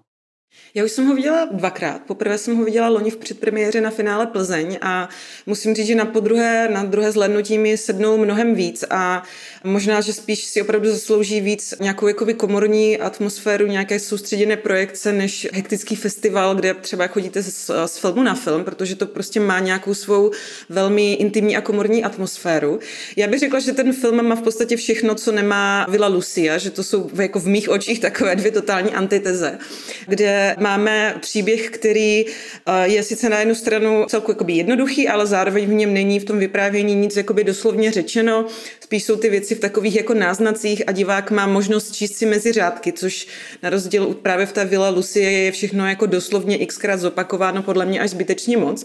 [0.75, 2.03] Já už jsem ho viděla dvakrát.
[2.07, 5.09] Poprvé jsem ho viděla loni v předpremiéře na finále Plzeň a
[5.47, 9.23] musím říct, že na podruhé, na druhé zhlednutí mi sednul mnohem víc a
[9.65, 15.49] možná, že spíš si opravdu zaslouží víc nějakou jakoby komorní atmosféru, nějaké soustředěné projekce, než
[15.53, 19.95] hektický festival, kde třeba chodíte z, z filmu na film, protože to prostě má nějakou
[19.95, 20.31] svou
[20.69, 22.79] velmi intimní a komorní atmosféru.
[23.17, 26.71] Já bych řekla, že ten film má v podstatě všechno, co nemá Villa Lucia, že
[26.71, 29.59] to jsou jako v mých očích takové dvě totální antiteze,
[30.07, 35.73] kde máme příběh, který eh, je sice na jednu stranu celku jednoduchý, ale zároveň v
[35.73, 38.47] něm není v tom vyprávění nic jakoby doslovně řečeno.
[38.81, 42.53] Spíš jsou ty věci v takových jako náznacích a divák má možnost číst si mezi
[42.53, 43.27] řádky, což
[43.63, 48.01] na rozdíl právě v té Villa Lucie je všechno jako doslovně xkrát zopakováno, podle mě
[48.01, 48.85] až zbytečně moc.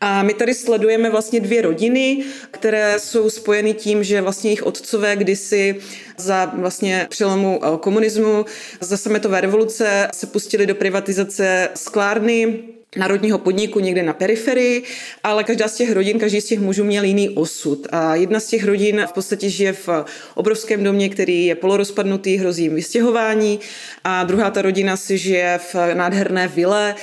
[0.00, 5.16] A my tady sledujeme vlastně dvě rodiny, které jsou spojeny tím, že vlastně jejich otcové
[5.16, 5.80] kdysi
[6.16, 8.44] za vlastně přelomu eh, komunismu,
[8.80, 14.82] za sametové revoluce se pustili do privatizace sklárny, národního podniku někde na periferii,
[15.24, 17.86] ale každá z těch rodin, každý z těch mužů měl jiný osud.
[17.90, 19.88] A jedna z těch rodin v podstatě žije v
[20.34, 23.60] obrovském domě, který je polorozpadnutý, hrozí jim vystěhování
[24.04, 26.94] a druhá ta rodina si žije v nádherné vile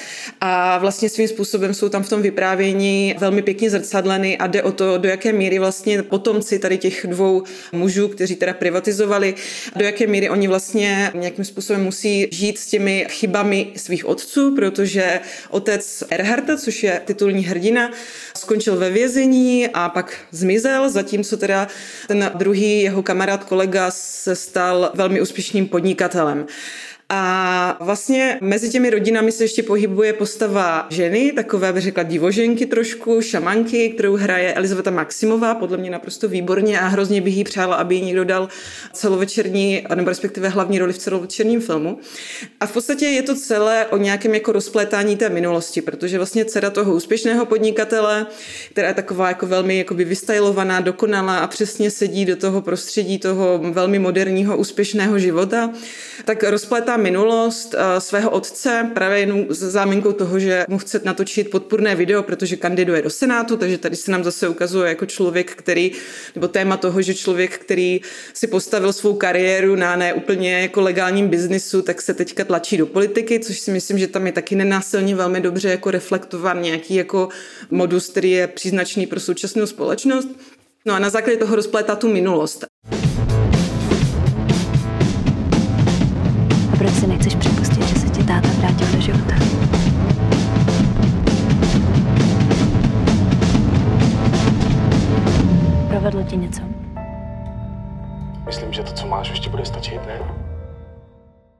[0.41, 4.71] a vlastně svým způsobem jsou tam v tom vyprávění velmi pěkně zrcadleny a jde o
[4.71, 9.35] to, do jaké míry vlastně potomci tady těch dvou mužů, kteří teda privatizovali,
[9.75, 15.19] do jaké míry oni vlastně nějakým způsobem musí žít s těmi chybami svých otců, protože
[15.49, 17.91] otec otec Erharta, což je titulní hrdina,
[18.37, 21.67] skončil ve vězení a pak zmizel, zatímco teda
[22.07, 26.45] ten druhý jeho kamarád, kolega se stal velmi úspěšným podnikatelem.
[27.11, 33.21] A vlastně mezi těmi rodinami se ještě pohybuje postava ženy, takové bych řekla divoženky trošku,
[33.21, 37.95] šamanky, kterou hraje Elizaveta Maximová, podle mě naprosto výborně a hrozně bych jí přála, aby
[37.95, 38.49] jí někdo dal
[38.93, 41.99] celovečerní, nebo respektive hlavní roli v celovečerním filmu.
[42.59, 46.69] A v podstatě je to celé o nějakém jako rozplétání té minulosti, protože vlastně dcera
[46.69, 48.27] toho úspěšného podnikatele,
[48.71, 53.59] která je taková jako velmi jakoby vystajlovaná, dokonalá a přesně sedí do toho prostředí toho
[53.71, 55.71] velmi moderního, úspěšného života,
[56.25, 61.49] tak rozplétá minulost eh, svého otce právě jenom s záminkou toho, že mu chce natočit
[61.49, 65.91] podpůrné video, protože kandiduje do Senátu, takže tady se nám zase ukazuje jako člověk, který,
[66.35, 68.01] nebo téma toho, že člověk, který
[68.33, 72.85] si postavil svou kariéru na ne úplně jako legálním biznisu, tak se teďka tlačí do
[72.85, 77.29] politiky, což si myslím, že tam je taky nenásilně velmi dobře jako reflektovan nějaký jako
[77.69, 80.29] modus, který je příznačný pro současnou společnost.
[80.85, 82.65] No a na základě toho rozplétá tu minulost.
[96.11, 96.61] Provedlo ti něco?
[98.45, 100.19] Myslím, že to, co máš, ještě bude stačit, ne?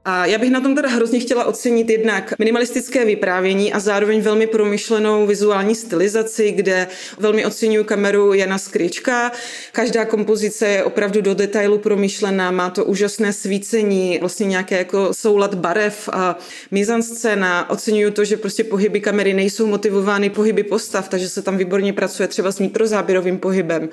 [0.04, 4.46] A já bych na tom teda hrozně chtěla ocenit jednak minimalistické vyprávění a zároveň velmi
[4.46, 9.32] promyšlenou vizuální stylizaci, kde velmi oceňuji kameru Jana Skryčka.
[9.72, 15.54] Každá kompozice je opravdu do detailu promyšlená, má to úžasné svícení, vlastně nějaké jako soulad
[15.54, 16.38] barev a
[16.70, 17.70] mizanscéna.
[17.70, 22.28] Oceňuji to, že prostě pohyby kamery nejsou motivovány pohyby postav, takže se tam výborně pracuje
[22.28, 23.88] třeba s nitrozáběrovým pohybem.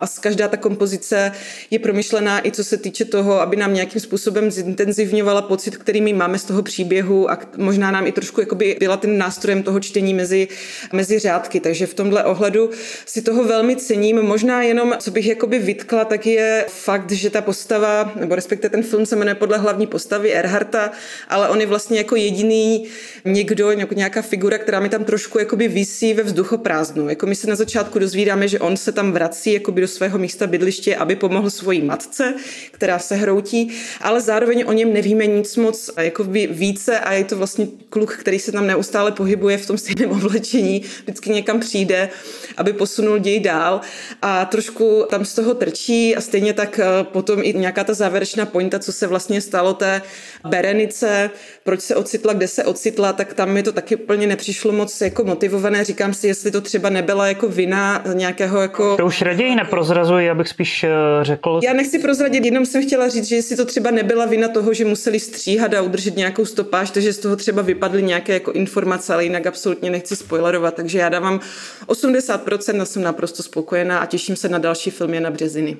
[0.00, 1.32] A každá ta kompozice
[1.70, 6.12] je promyšlená i co se týče toho, aby nám nějakým způsobem zintenzivňovala pocit, který my
[6.12, 10.14] máme z toho příběhu a možná nám i trošku jakoby byla ten nástrojem toho čtení
[10.14, 10.48] mezi,
[10.92, 11.60] mezi řádky.
[11.60, 12.70] Takže v tomhle ohledu
[13.06, 14.22] si toho velmi cením.
[14.22, 18.82] Možná jenom, co bych jakoby vytkla, tak je fakt, že ta postava, nebo respektive ten
[18.82, 20.90] film se jmenuje podle hlavní postavy Erharta,
[21.28, 22.86] ale on je vlastně jako jediný
[23.24, 27.08] někdo, nějaká figura, která mi tam trošku jakoby visí ve vzduchoprázdnu.
[27.08, 30.46] Jako my se na začátku dozvídáme, že on se tam vrací jakoby do svého místa
[30.46, 32.34] bydliště, aby pomohl svojí matce,
[32.70, 37.36] která se hroutí, ale zároveň o něm nevíme nic moc jako více a je to
[37.36, 42.08] vlastně kluk, který se tam neustále pohybuje v tom stejném oblečení, vždycky někam přijde,
[42.56, 43.80] aby posunul děj dál
[44.22, 48.46] a trošku tam z toho trčí a stejně tak eh, potom i nějaká ta závěrečná
[48.46, 50.02] pointa, co se vlastně stalo té
[50.48, 51.30] Berenice,
[51.64, 55.24] proč se ocitla, kde se ocitla, tak tam mi to taky úplně nepřišlo moc jako
[55.24, 55.84] motivované.
[55.84, 58.96] Říkám si, jestli to třeba nebyla jako vina nějakého jako...
[58.96, 60.88] To už raději neprozrazuji, abych spíš eh,
[61.22, 61.60] řekl.
[61.62, 64.84] Já nechci prozradit, jenom jsem chtěla říct, že jestli to třeba nebyla vina toho, že
[64.84, 69.24] museli stříhat a udržet nějakou stopáž, takže z toho třeba vypadly nějaké jako informace, ale
[69.24, 71.40] jinak absolutně nechci spoilerovat, takže já dávám
[71.86, 75.76] 80% a jsem naprosto spokojená a těším se na další filmy na Březiny.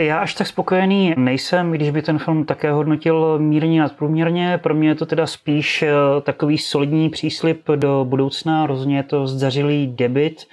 [0.00, 4.58] Já až tak spokojený nejsem, když by ten film také hodnotil mírně nadprůměrně.
[4.62, 5.90] Pro mě je to teda spíš eh,
[6.22, 8.66] takový solidní příslip do budoucna.
[8.66, 10.46] Rozhodně je to zdařilý debit,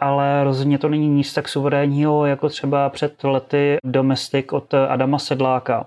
[0.00, 5.86] ale rozhodně to není nic tak suverénního, jako třeba před lety Domestic od Adama Sedláka.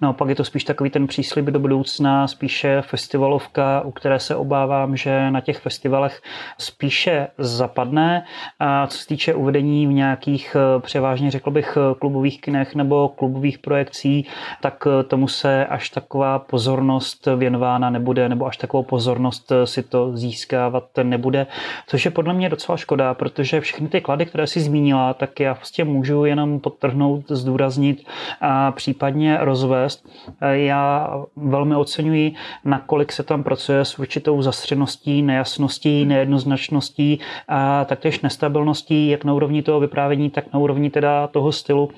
[0.00, 4.36] No, pak je to spíš takový ten příslip do budoucna, spíše festivalovka, u které se
[4.36, 6.22] obávám, že na těch festivalech
[6.58, 8.24] spíše zapadne.
[8.60, 13.58] A co se týče uvedení v nějakých eh, převážně, řekl bych, klubových kinech nebo klubových
[13.58, 14.26] projekcí,
[14.60, 19.82] tak eh, tomu se až taková pozornost věnována nebude, nebo až takovou pozornost eh, si
[19.82, 21.46] to získávat nebude,
[21.86, 25.52] což je podle mě docela škoda, protože všechny ty klady, které si zmínila, tak já
[25.52, 28.06] vlastně můžu jenom podtrhnout, zdůraznit
[28.40, 30.08] a případně roz rozvést.
[30.52, 32.34] Já velmi oceňuji,
[32.64, 39.62] nakolik se tam pracuje s určitou zastřeností, nejasností, nejednoznačností a taktéž nestabilností, jak na úrovni
[39.62, 41.90] toho vyprávění, tak na úrovni teda toho stylu,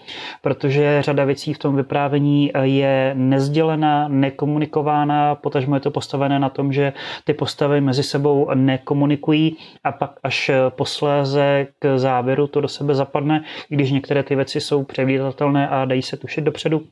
[0.43, 6.73] protože řada věcí v tom vyprávění je nezdělená, nekomunikována, potažmo je to postavené na tom,
[6.73, 6.93] že
[7.25, 13.45] ty postavy mezi sebou nekomunikují a pak až posléze k závěru to do sebe zapadne,
[13.71, 16.83] i když některé ty věci jsou předvídatelné a dají se tušit dopředu.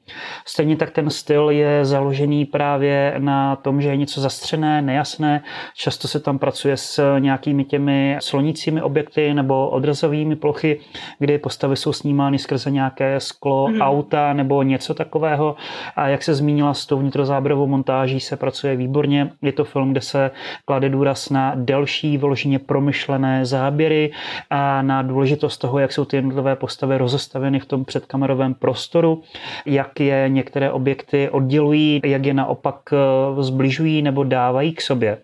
[0.57, 5.43] Stejně tak ten styl je založený právě na tom, že je něco zastřené, nejasné.
[5.75, 10.81] Často se tam pracuje s nějakými těmi slonícími objekty nebo odrazovými plochy,
[11.19, 13.81] kdy postavy jsou snímány skrze nějaké sklo mm.
[13.81, 15.57] auta nebo něco takového.
[15.97, 19.33] A jak se zmínila s tou vnitrozáběrovou montáží, se pracuje výborně.
[19.43, 20.31] Je to film, kde se
[20.65, 24.13] klade důraz na delší, vložně promyšlené záběry
[24.51, 29.23] a na důležitost toho, jak jsou ty jednotlivé postavy rozestaveny v tom předkamerovém prostoru,
[29.67, 35.19] jak je některé objekty oddělují, jak je naopak eh, zbližují nebo dávají k sobě.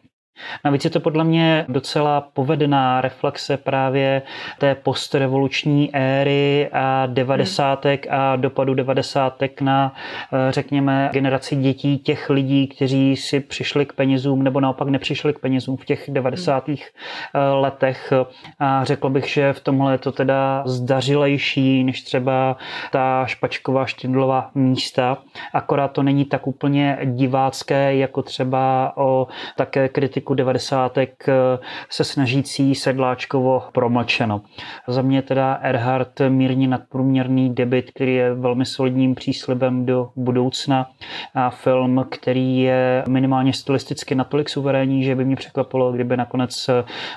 [0.65, 4.23] Navíc je to podle mě docela povedená reflexe právě
[4.59, 9.95] té postrevoluční éry a devadesátek a dopadu devadesátek na,
[10.33, 15.39] eh, řekněme, generaci dětí těch lidí, kteří si přišli k penězům nebo naopak nepřišli k
[15.39, 16.91] penězům v těch devadesátých
[17.35, 18.13] eh, letech.
[18.59, 22.57] A řekl bych, že v tomhle je to teda zdařilejší než třeba
[22.91, 25.19] ta špačková štindlová místa.
[25.55, 29.27] Akorát to není tak úplně divácké, jako třeba o
[29.57, 30.99] také kritiku začátku 90.
[30.99, 31.59] Eh,
[31.91, 34.43] se snažící sedláčkovo promlčeno.
[34.89, 40.87] Za mě teda Erhard mírně nadprůměrný debit, který je velmi solidním příslibem do budoucna
[41.35, 46.71] a film, který je minimálně stylisticky natolik suverénní, že by mě překvapilo, kdyby nakonec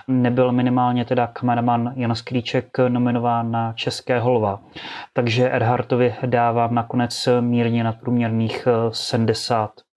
[0.08, 4.60] nebyl minimálně teda kameraman Jan Skrýček nominován na České holva.
[5.14, 9.96] Takže Erhartovi dávám nakonec mírně nadprůměrných 70 eh,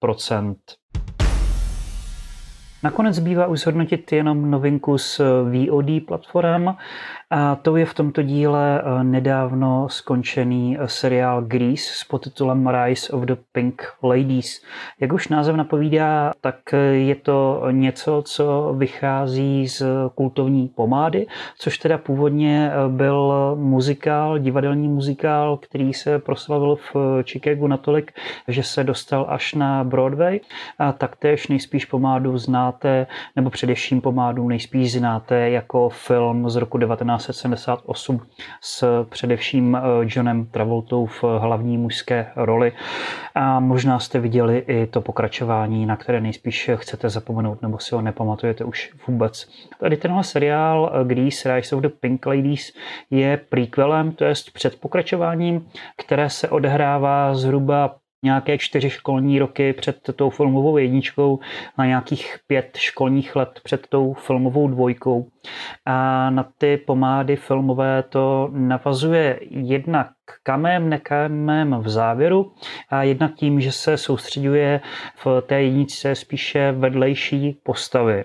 [2.83, 6.69] Nakonec zbývá už zhodnotit jenom novinku z VOD platform
[7.31, 13.13] a to je v tomto díle eh, nedávno skončený eh, seriál Grease s podtitulem Rise
[13.13, 14.65] of the Pink Ladies.
[15.01, 19.83] Jak už název napovídá, tak eh, je to něco, co vychází z
[20.15, 21.27] kultovní pomády,
[21.59, 28.13] což teda původně byl muzikál, divadelní muzikál, který se proslavil v Chicagu natolik,
[28.49, 30.41] že se dostal až na Broadway.
[30.79, 33.07] A taktéž nejspíš pomádu znáte,
[33.37, 38.21] nebo především pomádu nejspíš znáte jako film z roku 19 1978
[38.61, 42.73] s především eh, Johnem Travoltou v hlavní mužské roli.
[43.35, 48.03] A možná jste viděli i to pokračování, na které nejspíš chcete zapomenout nebo si ho
[48.03, 49.49] nepamatujete už vůbec.
[49.81, 52.73] Tady tenhle seriál eh, Grease Rise of the Pink Ladies
[53.11, 59.97] je prequelem, to je před pokračováním, které se odehrává zhruba nějaké čtyři školní roky před
[60.17, 61.39] tou filmovou jedničkou
[61.79, 65.29] na nějakých pět školních let před tou filmovou dvojkou.
[65.87, 70.09] A na ty pomády filmové to navazuje jednak
[70.43, 72.53] kamem, nekamem v závěru
[72.91, 74.81] a jednak tím, že se soustředuje
[75.17, 78.25] v té jedničce spíše vedlejší postavy.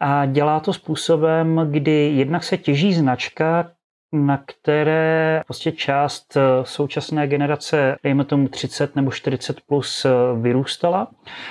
[0.00, 3.70] A dělá to způsobem, kdy jednak se těží značka,
[4.12, 11.08] na které prostě část eh, současné generace, dejme tomu 30 nebo 40 plus, eh, vyrůstala,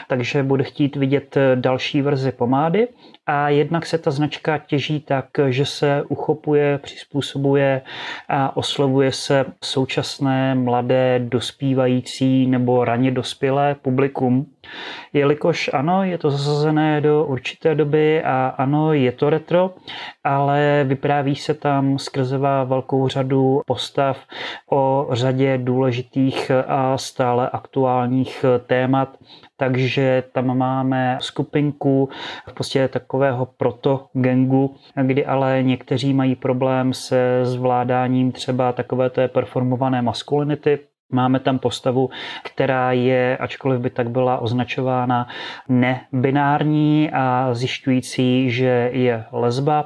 [0.08, 2.88] takže bude chtít vidět eh, další verzi pomády
[3.26, 7.82] a jednak se ta značka těží tak, že se uchopuje, přizpůsobuje
[8.30, 14.46] a oslovuje se současné mladé, dospívající nebo raně dospělé publikum.
[15.14, 19.72] Jelikož ano, je to zasazené do určité doby a ano, je to retro,
[20.24, 24.18] ale vypráví se tam skrzevá velkou řadu postav
[24.72, 29.18] o řadě důležitých a stále aktuálních témat,
[29.58, 32.10] takže tam máme skupinku
[32.48, 39.28] v podstatě takového proto gengu, kdy ale někteří mají problém se zvládáním třeba takové té
[39.28, 40.80] performované maskulinity,
[41.12, 42.10] Máme tam postavu,
[42.44, 45.28] která je, ačkoliv by tak byla označována,
[45.70, 49.86] nebinární a zjišťující, že je lesba.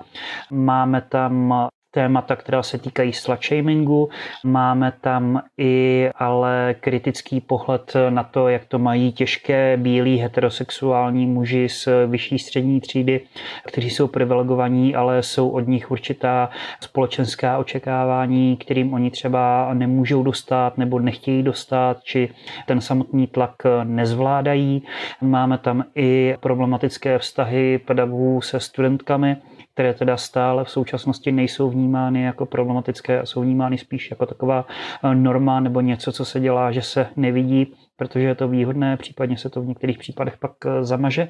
[0.52, 1.54] Máme tam
[1.92, 4.10] témata, která se týkají slut shamingu.
[4.44, 11.70] Máme tam i ale kritický pohled na to, jak to mají těžké bílí heterosexuální muži
[11.70, 13.22] z vyšší střední třídy,
[13.68, 16.50] kteří jsou privilegovaní, ale jsou od nich určitá
[16.82, 22.30] společenská očekávání, kterým oni třeba nemůžou dostat nebo nechtějí dostat, či
[22.66, 24.84] ten samotný tlak nezvládají.
[25.22, 29.38] Máme tam i problematické vztahy pedagogů se studentkami,
[29.74, 34.66] které teda stále v současnosti nejsou vnímány jako problematické a jsou vnímány spíš jako taková
[35.04, 39.38] eh, norma nebo něco, co se dělá, že se nevidí, protože je to výhodné, případně
[39.38, 41.28] se to v některých případech pak eh, zamaže.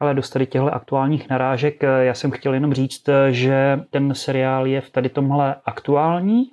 [0.00, 4.66] Ale do tady těchto aktuálních narážek eh, já jsem chtěl jenom říct, že ten seriál
[4.66, 6.44] je v tady tomhle aktuální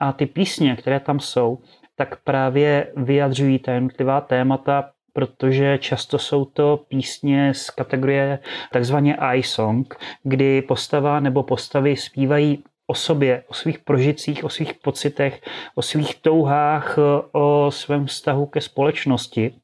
[0.00, 1.58] a ty písně, které tam jsou,
[1.96, 8.38] tak právě vyjadřují ta jednotlivá témata protože často jsou to písně z kategorie
[8.72, 15.40] takzvaně i-song, kdy postava nebo postavy zpívají o sobě, o svých prožitcích, o svých pocitech,
[15.74, 16.98] o svých touhách,
[17.32, 19.54] o svém vztahu ke společnosti.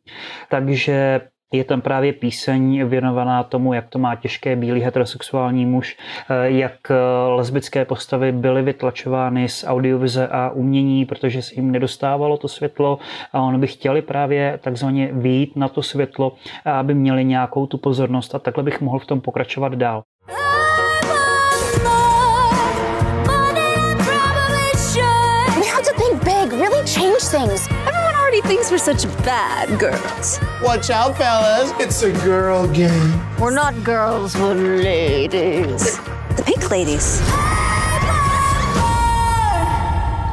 [0.49, 1.21] Takže
[1.53, 5.97] je tam právě píseň věnovaná tomu, jak to má těžké bílý heterosexuální muž,
[6.31, 6.95] eh, jak eh,
[7.29, 12.99] lesbické postavy byly vytlačovány z audiovize a umění, protože se jim nedostávalo to světlo.
[13.33, 16.33] A oni by chtěli právě takzvaně výjít na to světlo,
[16.65, 18.35] aby měli nějakou tu pozornost.
[18.35, 20.03] A takhle bych mohl v tom pokračovat dál.
[27.33, 27.92] change
[28.45, 30.39] things already such bad girls.
[30.63, 31.73] Watch out, fellas.
[31.79, 33.21] It's a girl game.
[33.39, 35.99] We're not girls, we're ladies.
[36.37, 37.21] The pink ladies.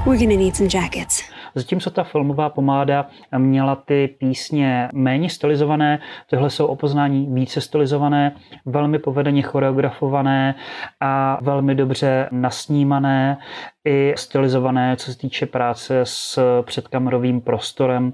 [0.05, 1.24] We're gonna need some jackets.
[1.60, 3.07] Zatímco ta filmová pomáda
[3.38, 5.99] měla ty písně méně stylizované,
[6.30, 8.36] tohle jsou opoznání více stylizované,
[8.66, 10.55] velmi povedeně choreografované
[10.99, 13.38] a velmi dobře nasnímané
[13.86, 18.14] i stylizované, co se týče práce s předkamerovým prostorem.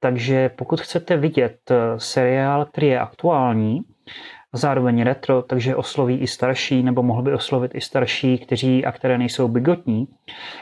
[0.00, 3.80] Takže pokud chcete vidět seriál, který je aktuální,
[4.56, 9.18] zároveň retro, takže osloví i starší, nebo mohl by oslovit i starší, kteří a které
[9.18, 10.08] nejsou bigotní.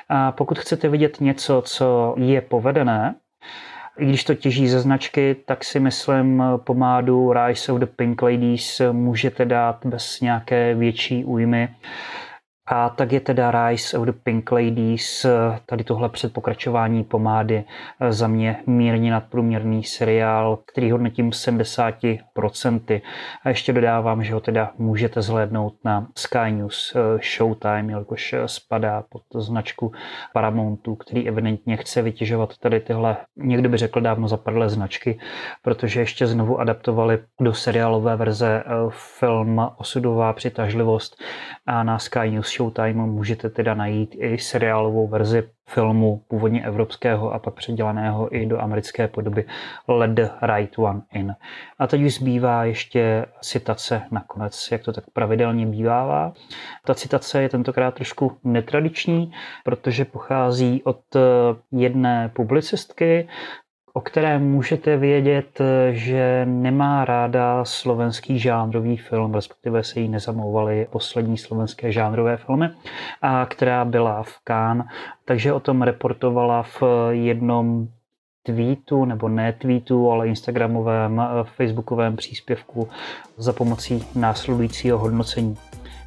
[0.09, 3.15] A pokud chcete vidět něco, co je povedené,
[3.99, 8.83] i když to těží ze značky, tak si myslím pomádu Rise of the Pink Ladies
[8.93, 11.69] můžete dát bez nějaké větší újmy.
[12.67, 15.27] A tak je teda Rise of the Pink Ladies,
[15.67, 17.65] tady tohle předpokračování pomády
[18.09, 23.03] za mě mírně nadprůměrný seriál, který hodnotím 70%.
[23.45, 29.05] A ještě dodávám, že ho teda můžete zhlédnout na Sky News eh, Showtime, jelikož spadá
[29.09, 29.93] pod značku
[30.33, 35.19] Paramountu, který evidentně chce vytěžovat tady tyhle, někdo by řekl dávno zapadlé značky,
[35.63, 38.71] protože ještě znovu adaptovali do seriálové verze eh,
[39.19, 41.17] film Osudová přitažlivost
[41.67, 47.39] a na Sky News Showtime můžete teda najít i seriálovou verzi filmu původně evropského a
[47.39, 49.45] pak předělaného i do americké podoby
[49.89, 51.35] Let the Right One In.
[51.79, 56.33] A teď už zbývá ještě citace nakonec, jak to tak pravidelně bývává.
[56.85, 59.33] Ta citace je tentokrát trošku netradiční,
[59.65, 61.01] protože pochází od
[61.73, 63.29] jedné publicistky,
[63.97, 71.39] o které můžete vědět, že nemá ráda slovenský žánrový film, respektive se jí nezamouvaly poslední
[71.39, 72.69] slovenské žánrové filmy,
[73.23, 74.87] a která byla v Cannes,
[75.25, 77.89] takže o tom reportovala v jednom
[78.43, 82.89] tweetu, nebo ne tweetu, ale instagramovém, facebookovém příspěvku
[83.37, 85.57] za pomocí následujícího hodnocení.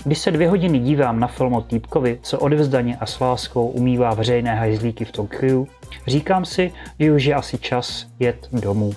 [0.03, 4.13] Když se dvě hodiny dívám na film o týpkovi, co odevzdaně a s láskou umývá
[4.13, 5.67] veřejné hajzlíky v Tokiu,
[6.07, 8.93] říkám si, že už je asi čas jet domů.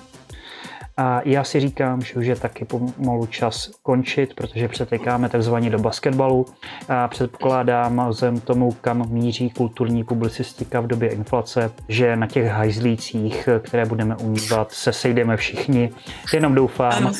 [1.01, 5.79] A já si říkám, že už je taky pomalu čas končit, protože přetekáme takzvaně do
[5.79, 6.45] basketbalu.
[6.89, 13.49] A předpokládám vzhledem tomu, kam míří kulturní publicistika v době inflace, že na těch hajzlících,
[13.61, 15.89] které budeme umývat, se sejdeme všichni.
[16.33, 17.11] Jenom doufám, ano,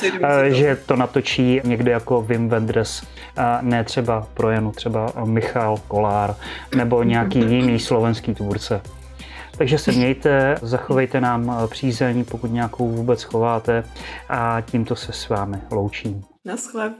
[0.50, 3.04] že to natočí někdo jako Wim Wenders,
[3.38, 6.36] a ne třeba pro Janu, třeba Michal Kolár
[6.76, 8.82] nebo nějaký jiný slovenský tvůrce.
[9.62, 13.84] Takže se mějte, zachovejte nám přízeň, pokud nějakou vůbec chováte
[14.30, 16.24] a tímto se s vámi loučím.
[16.45, 16.93] Naschle.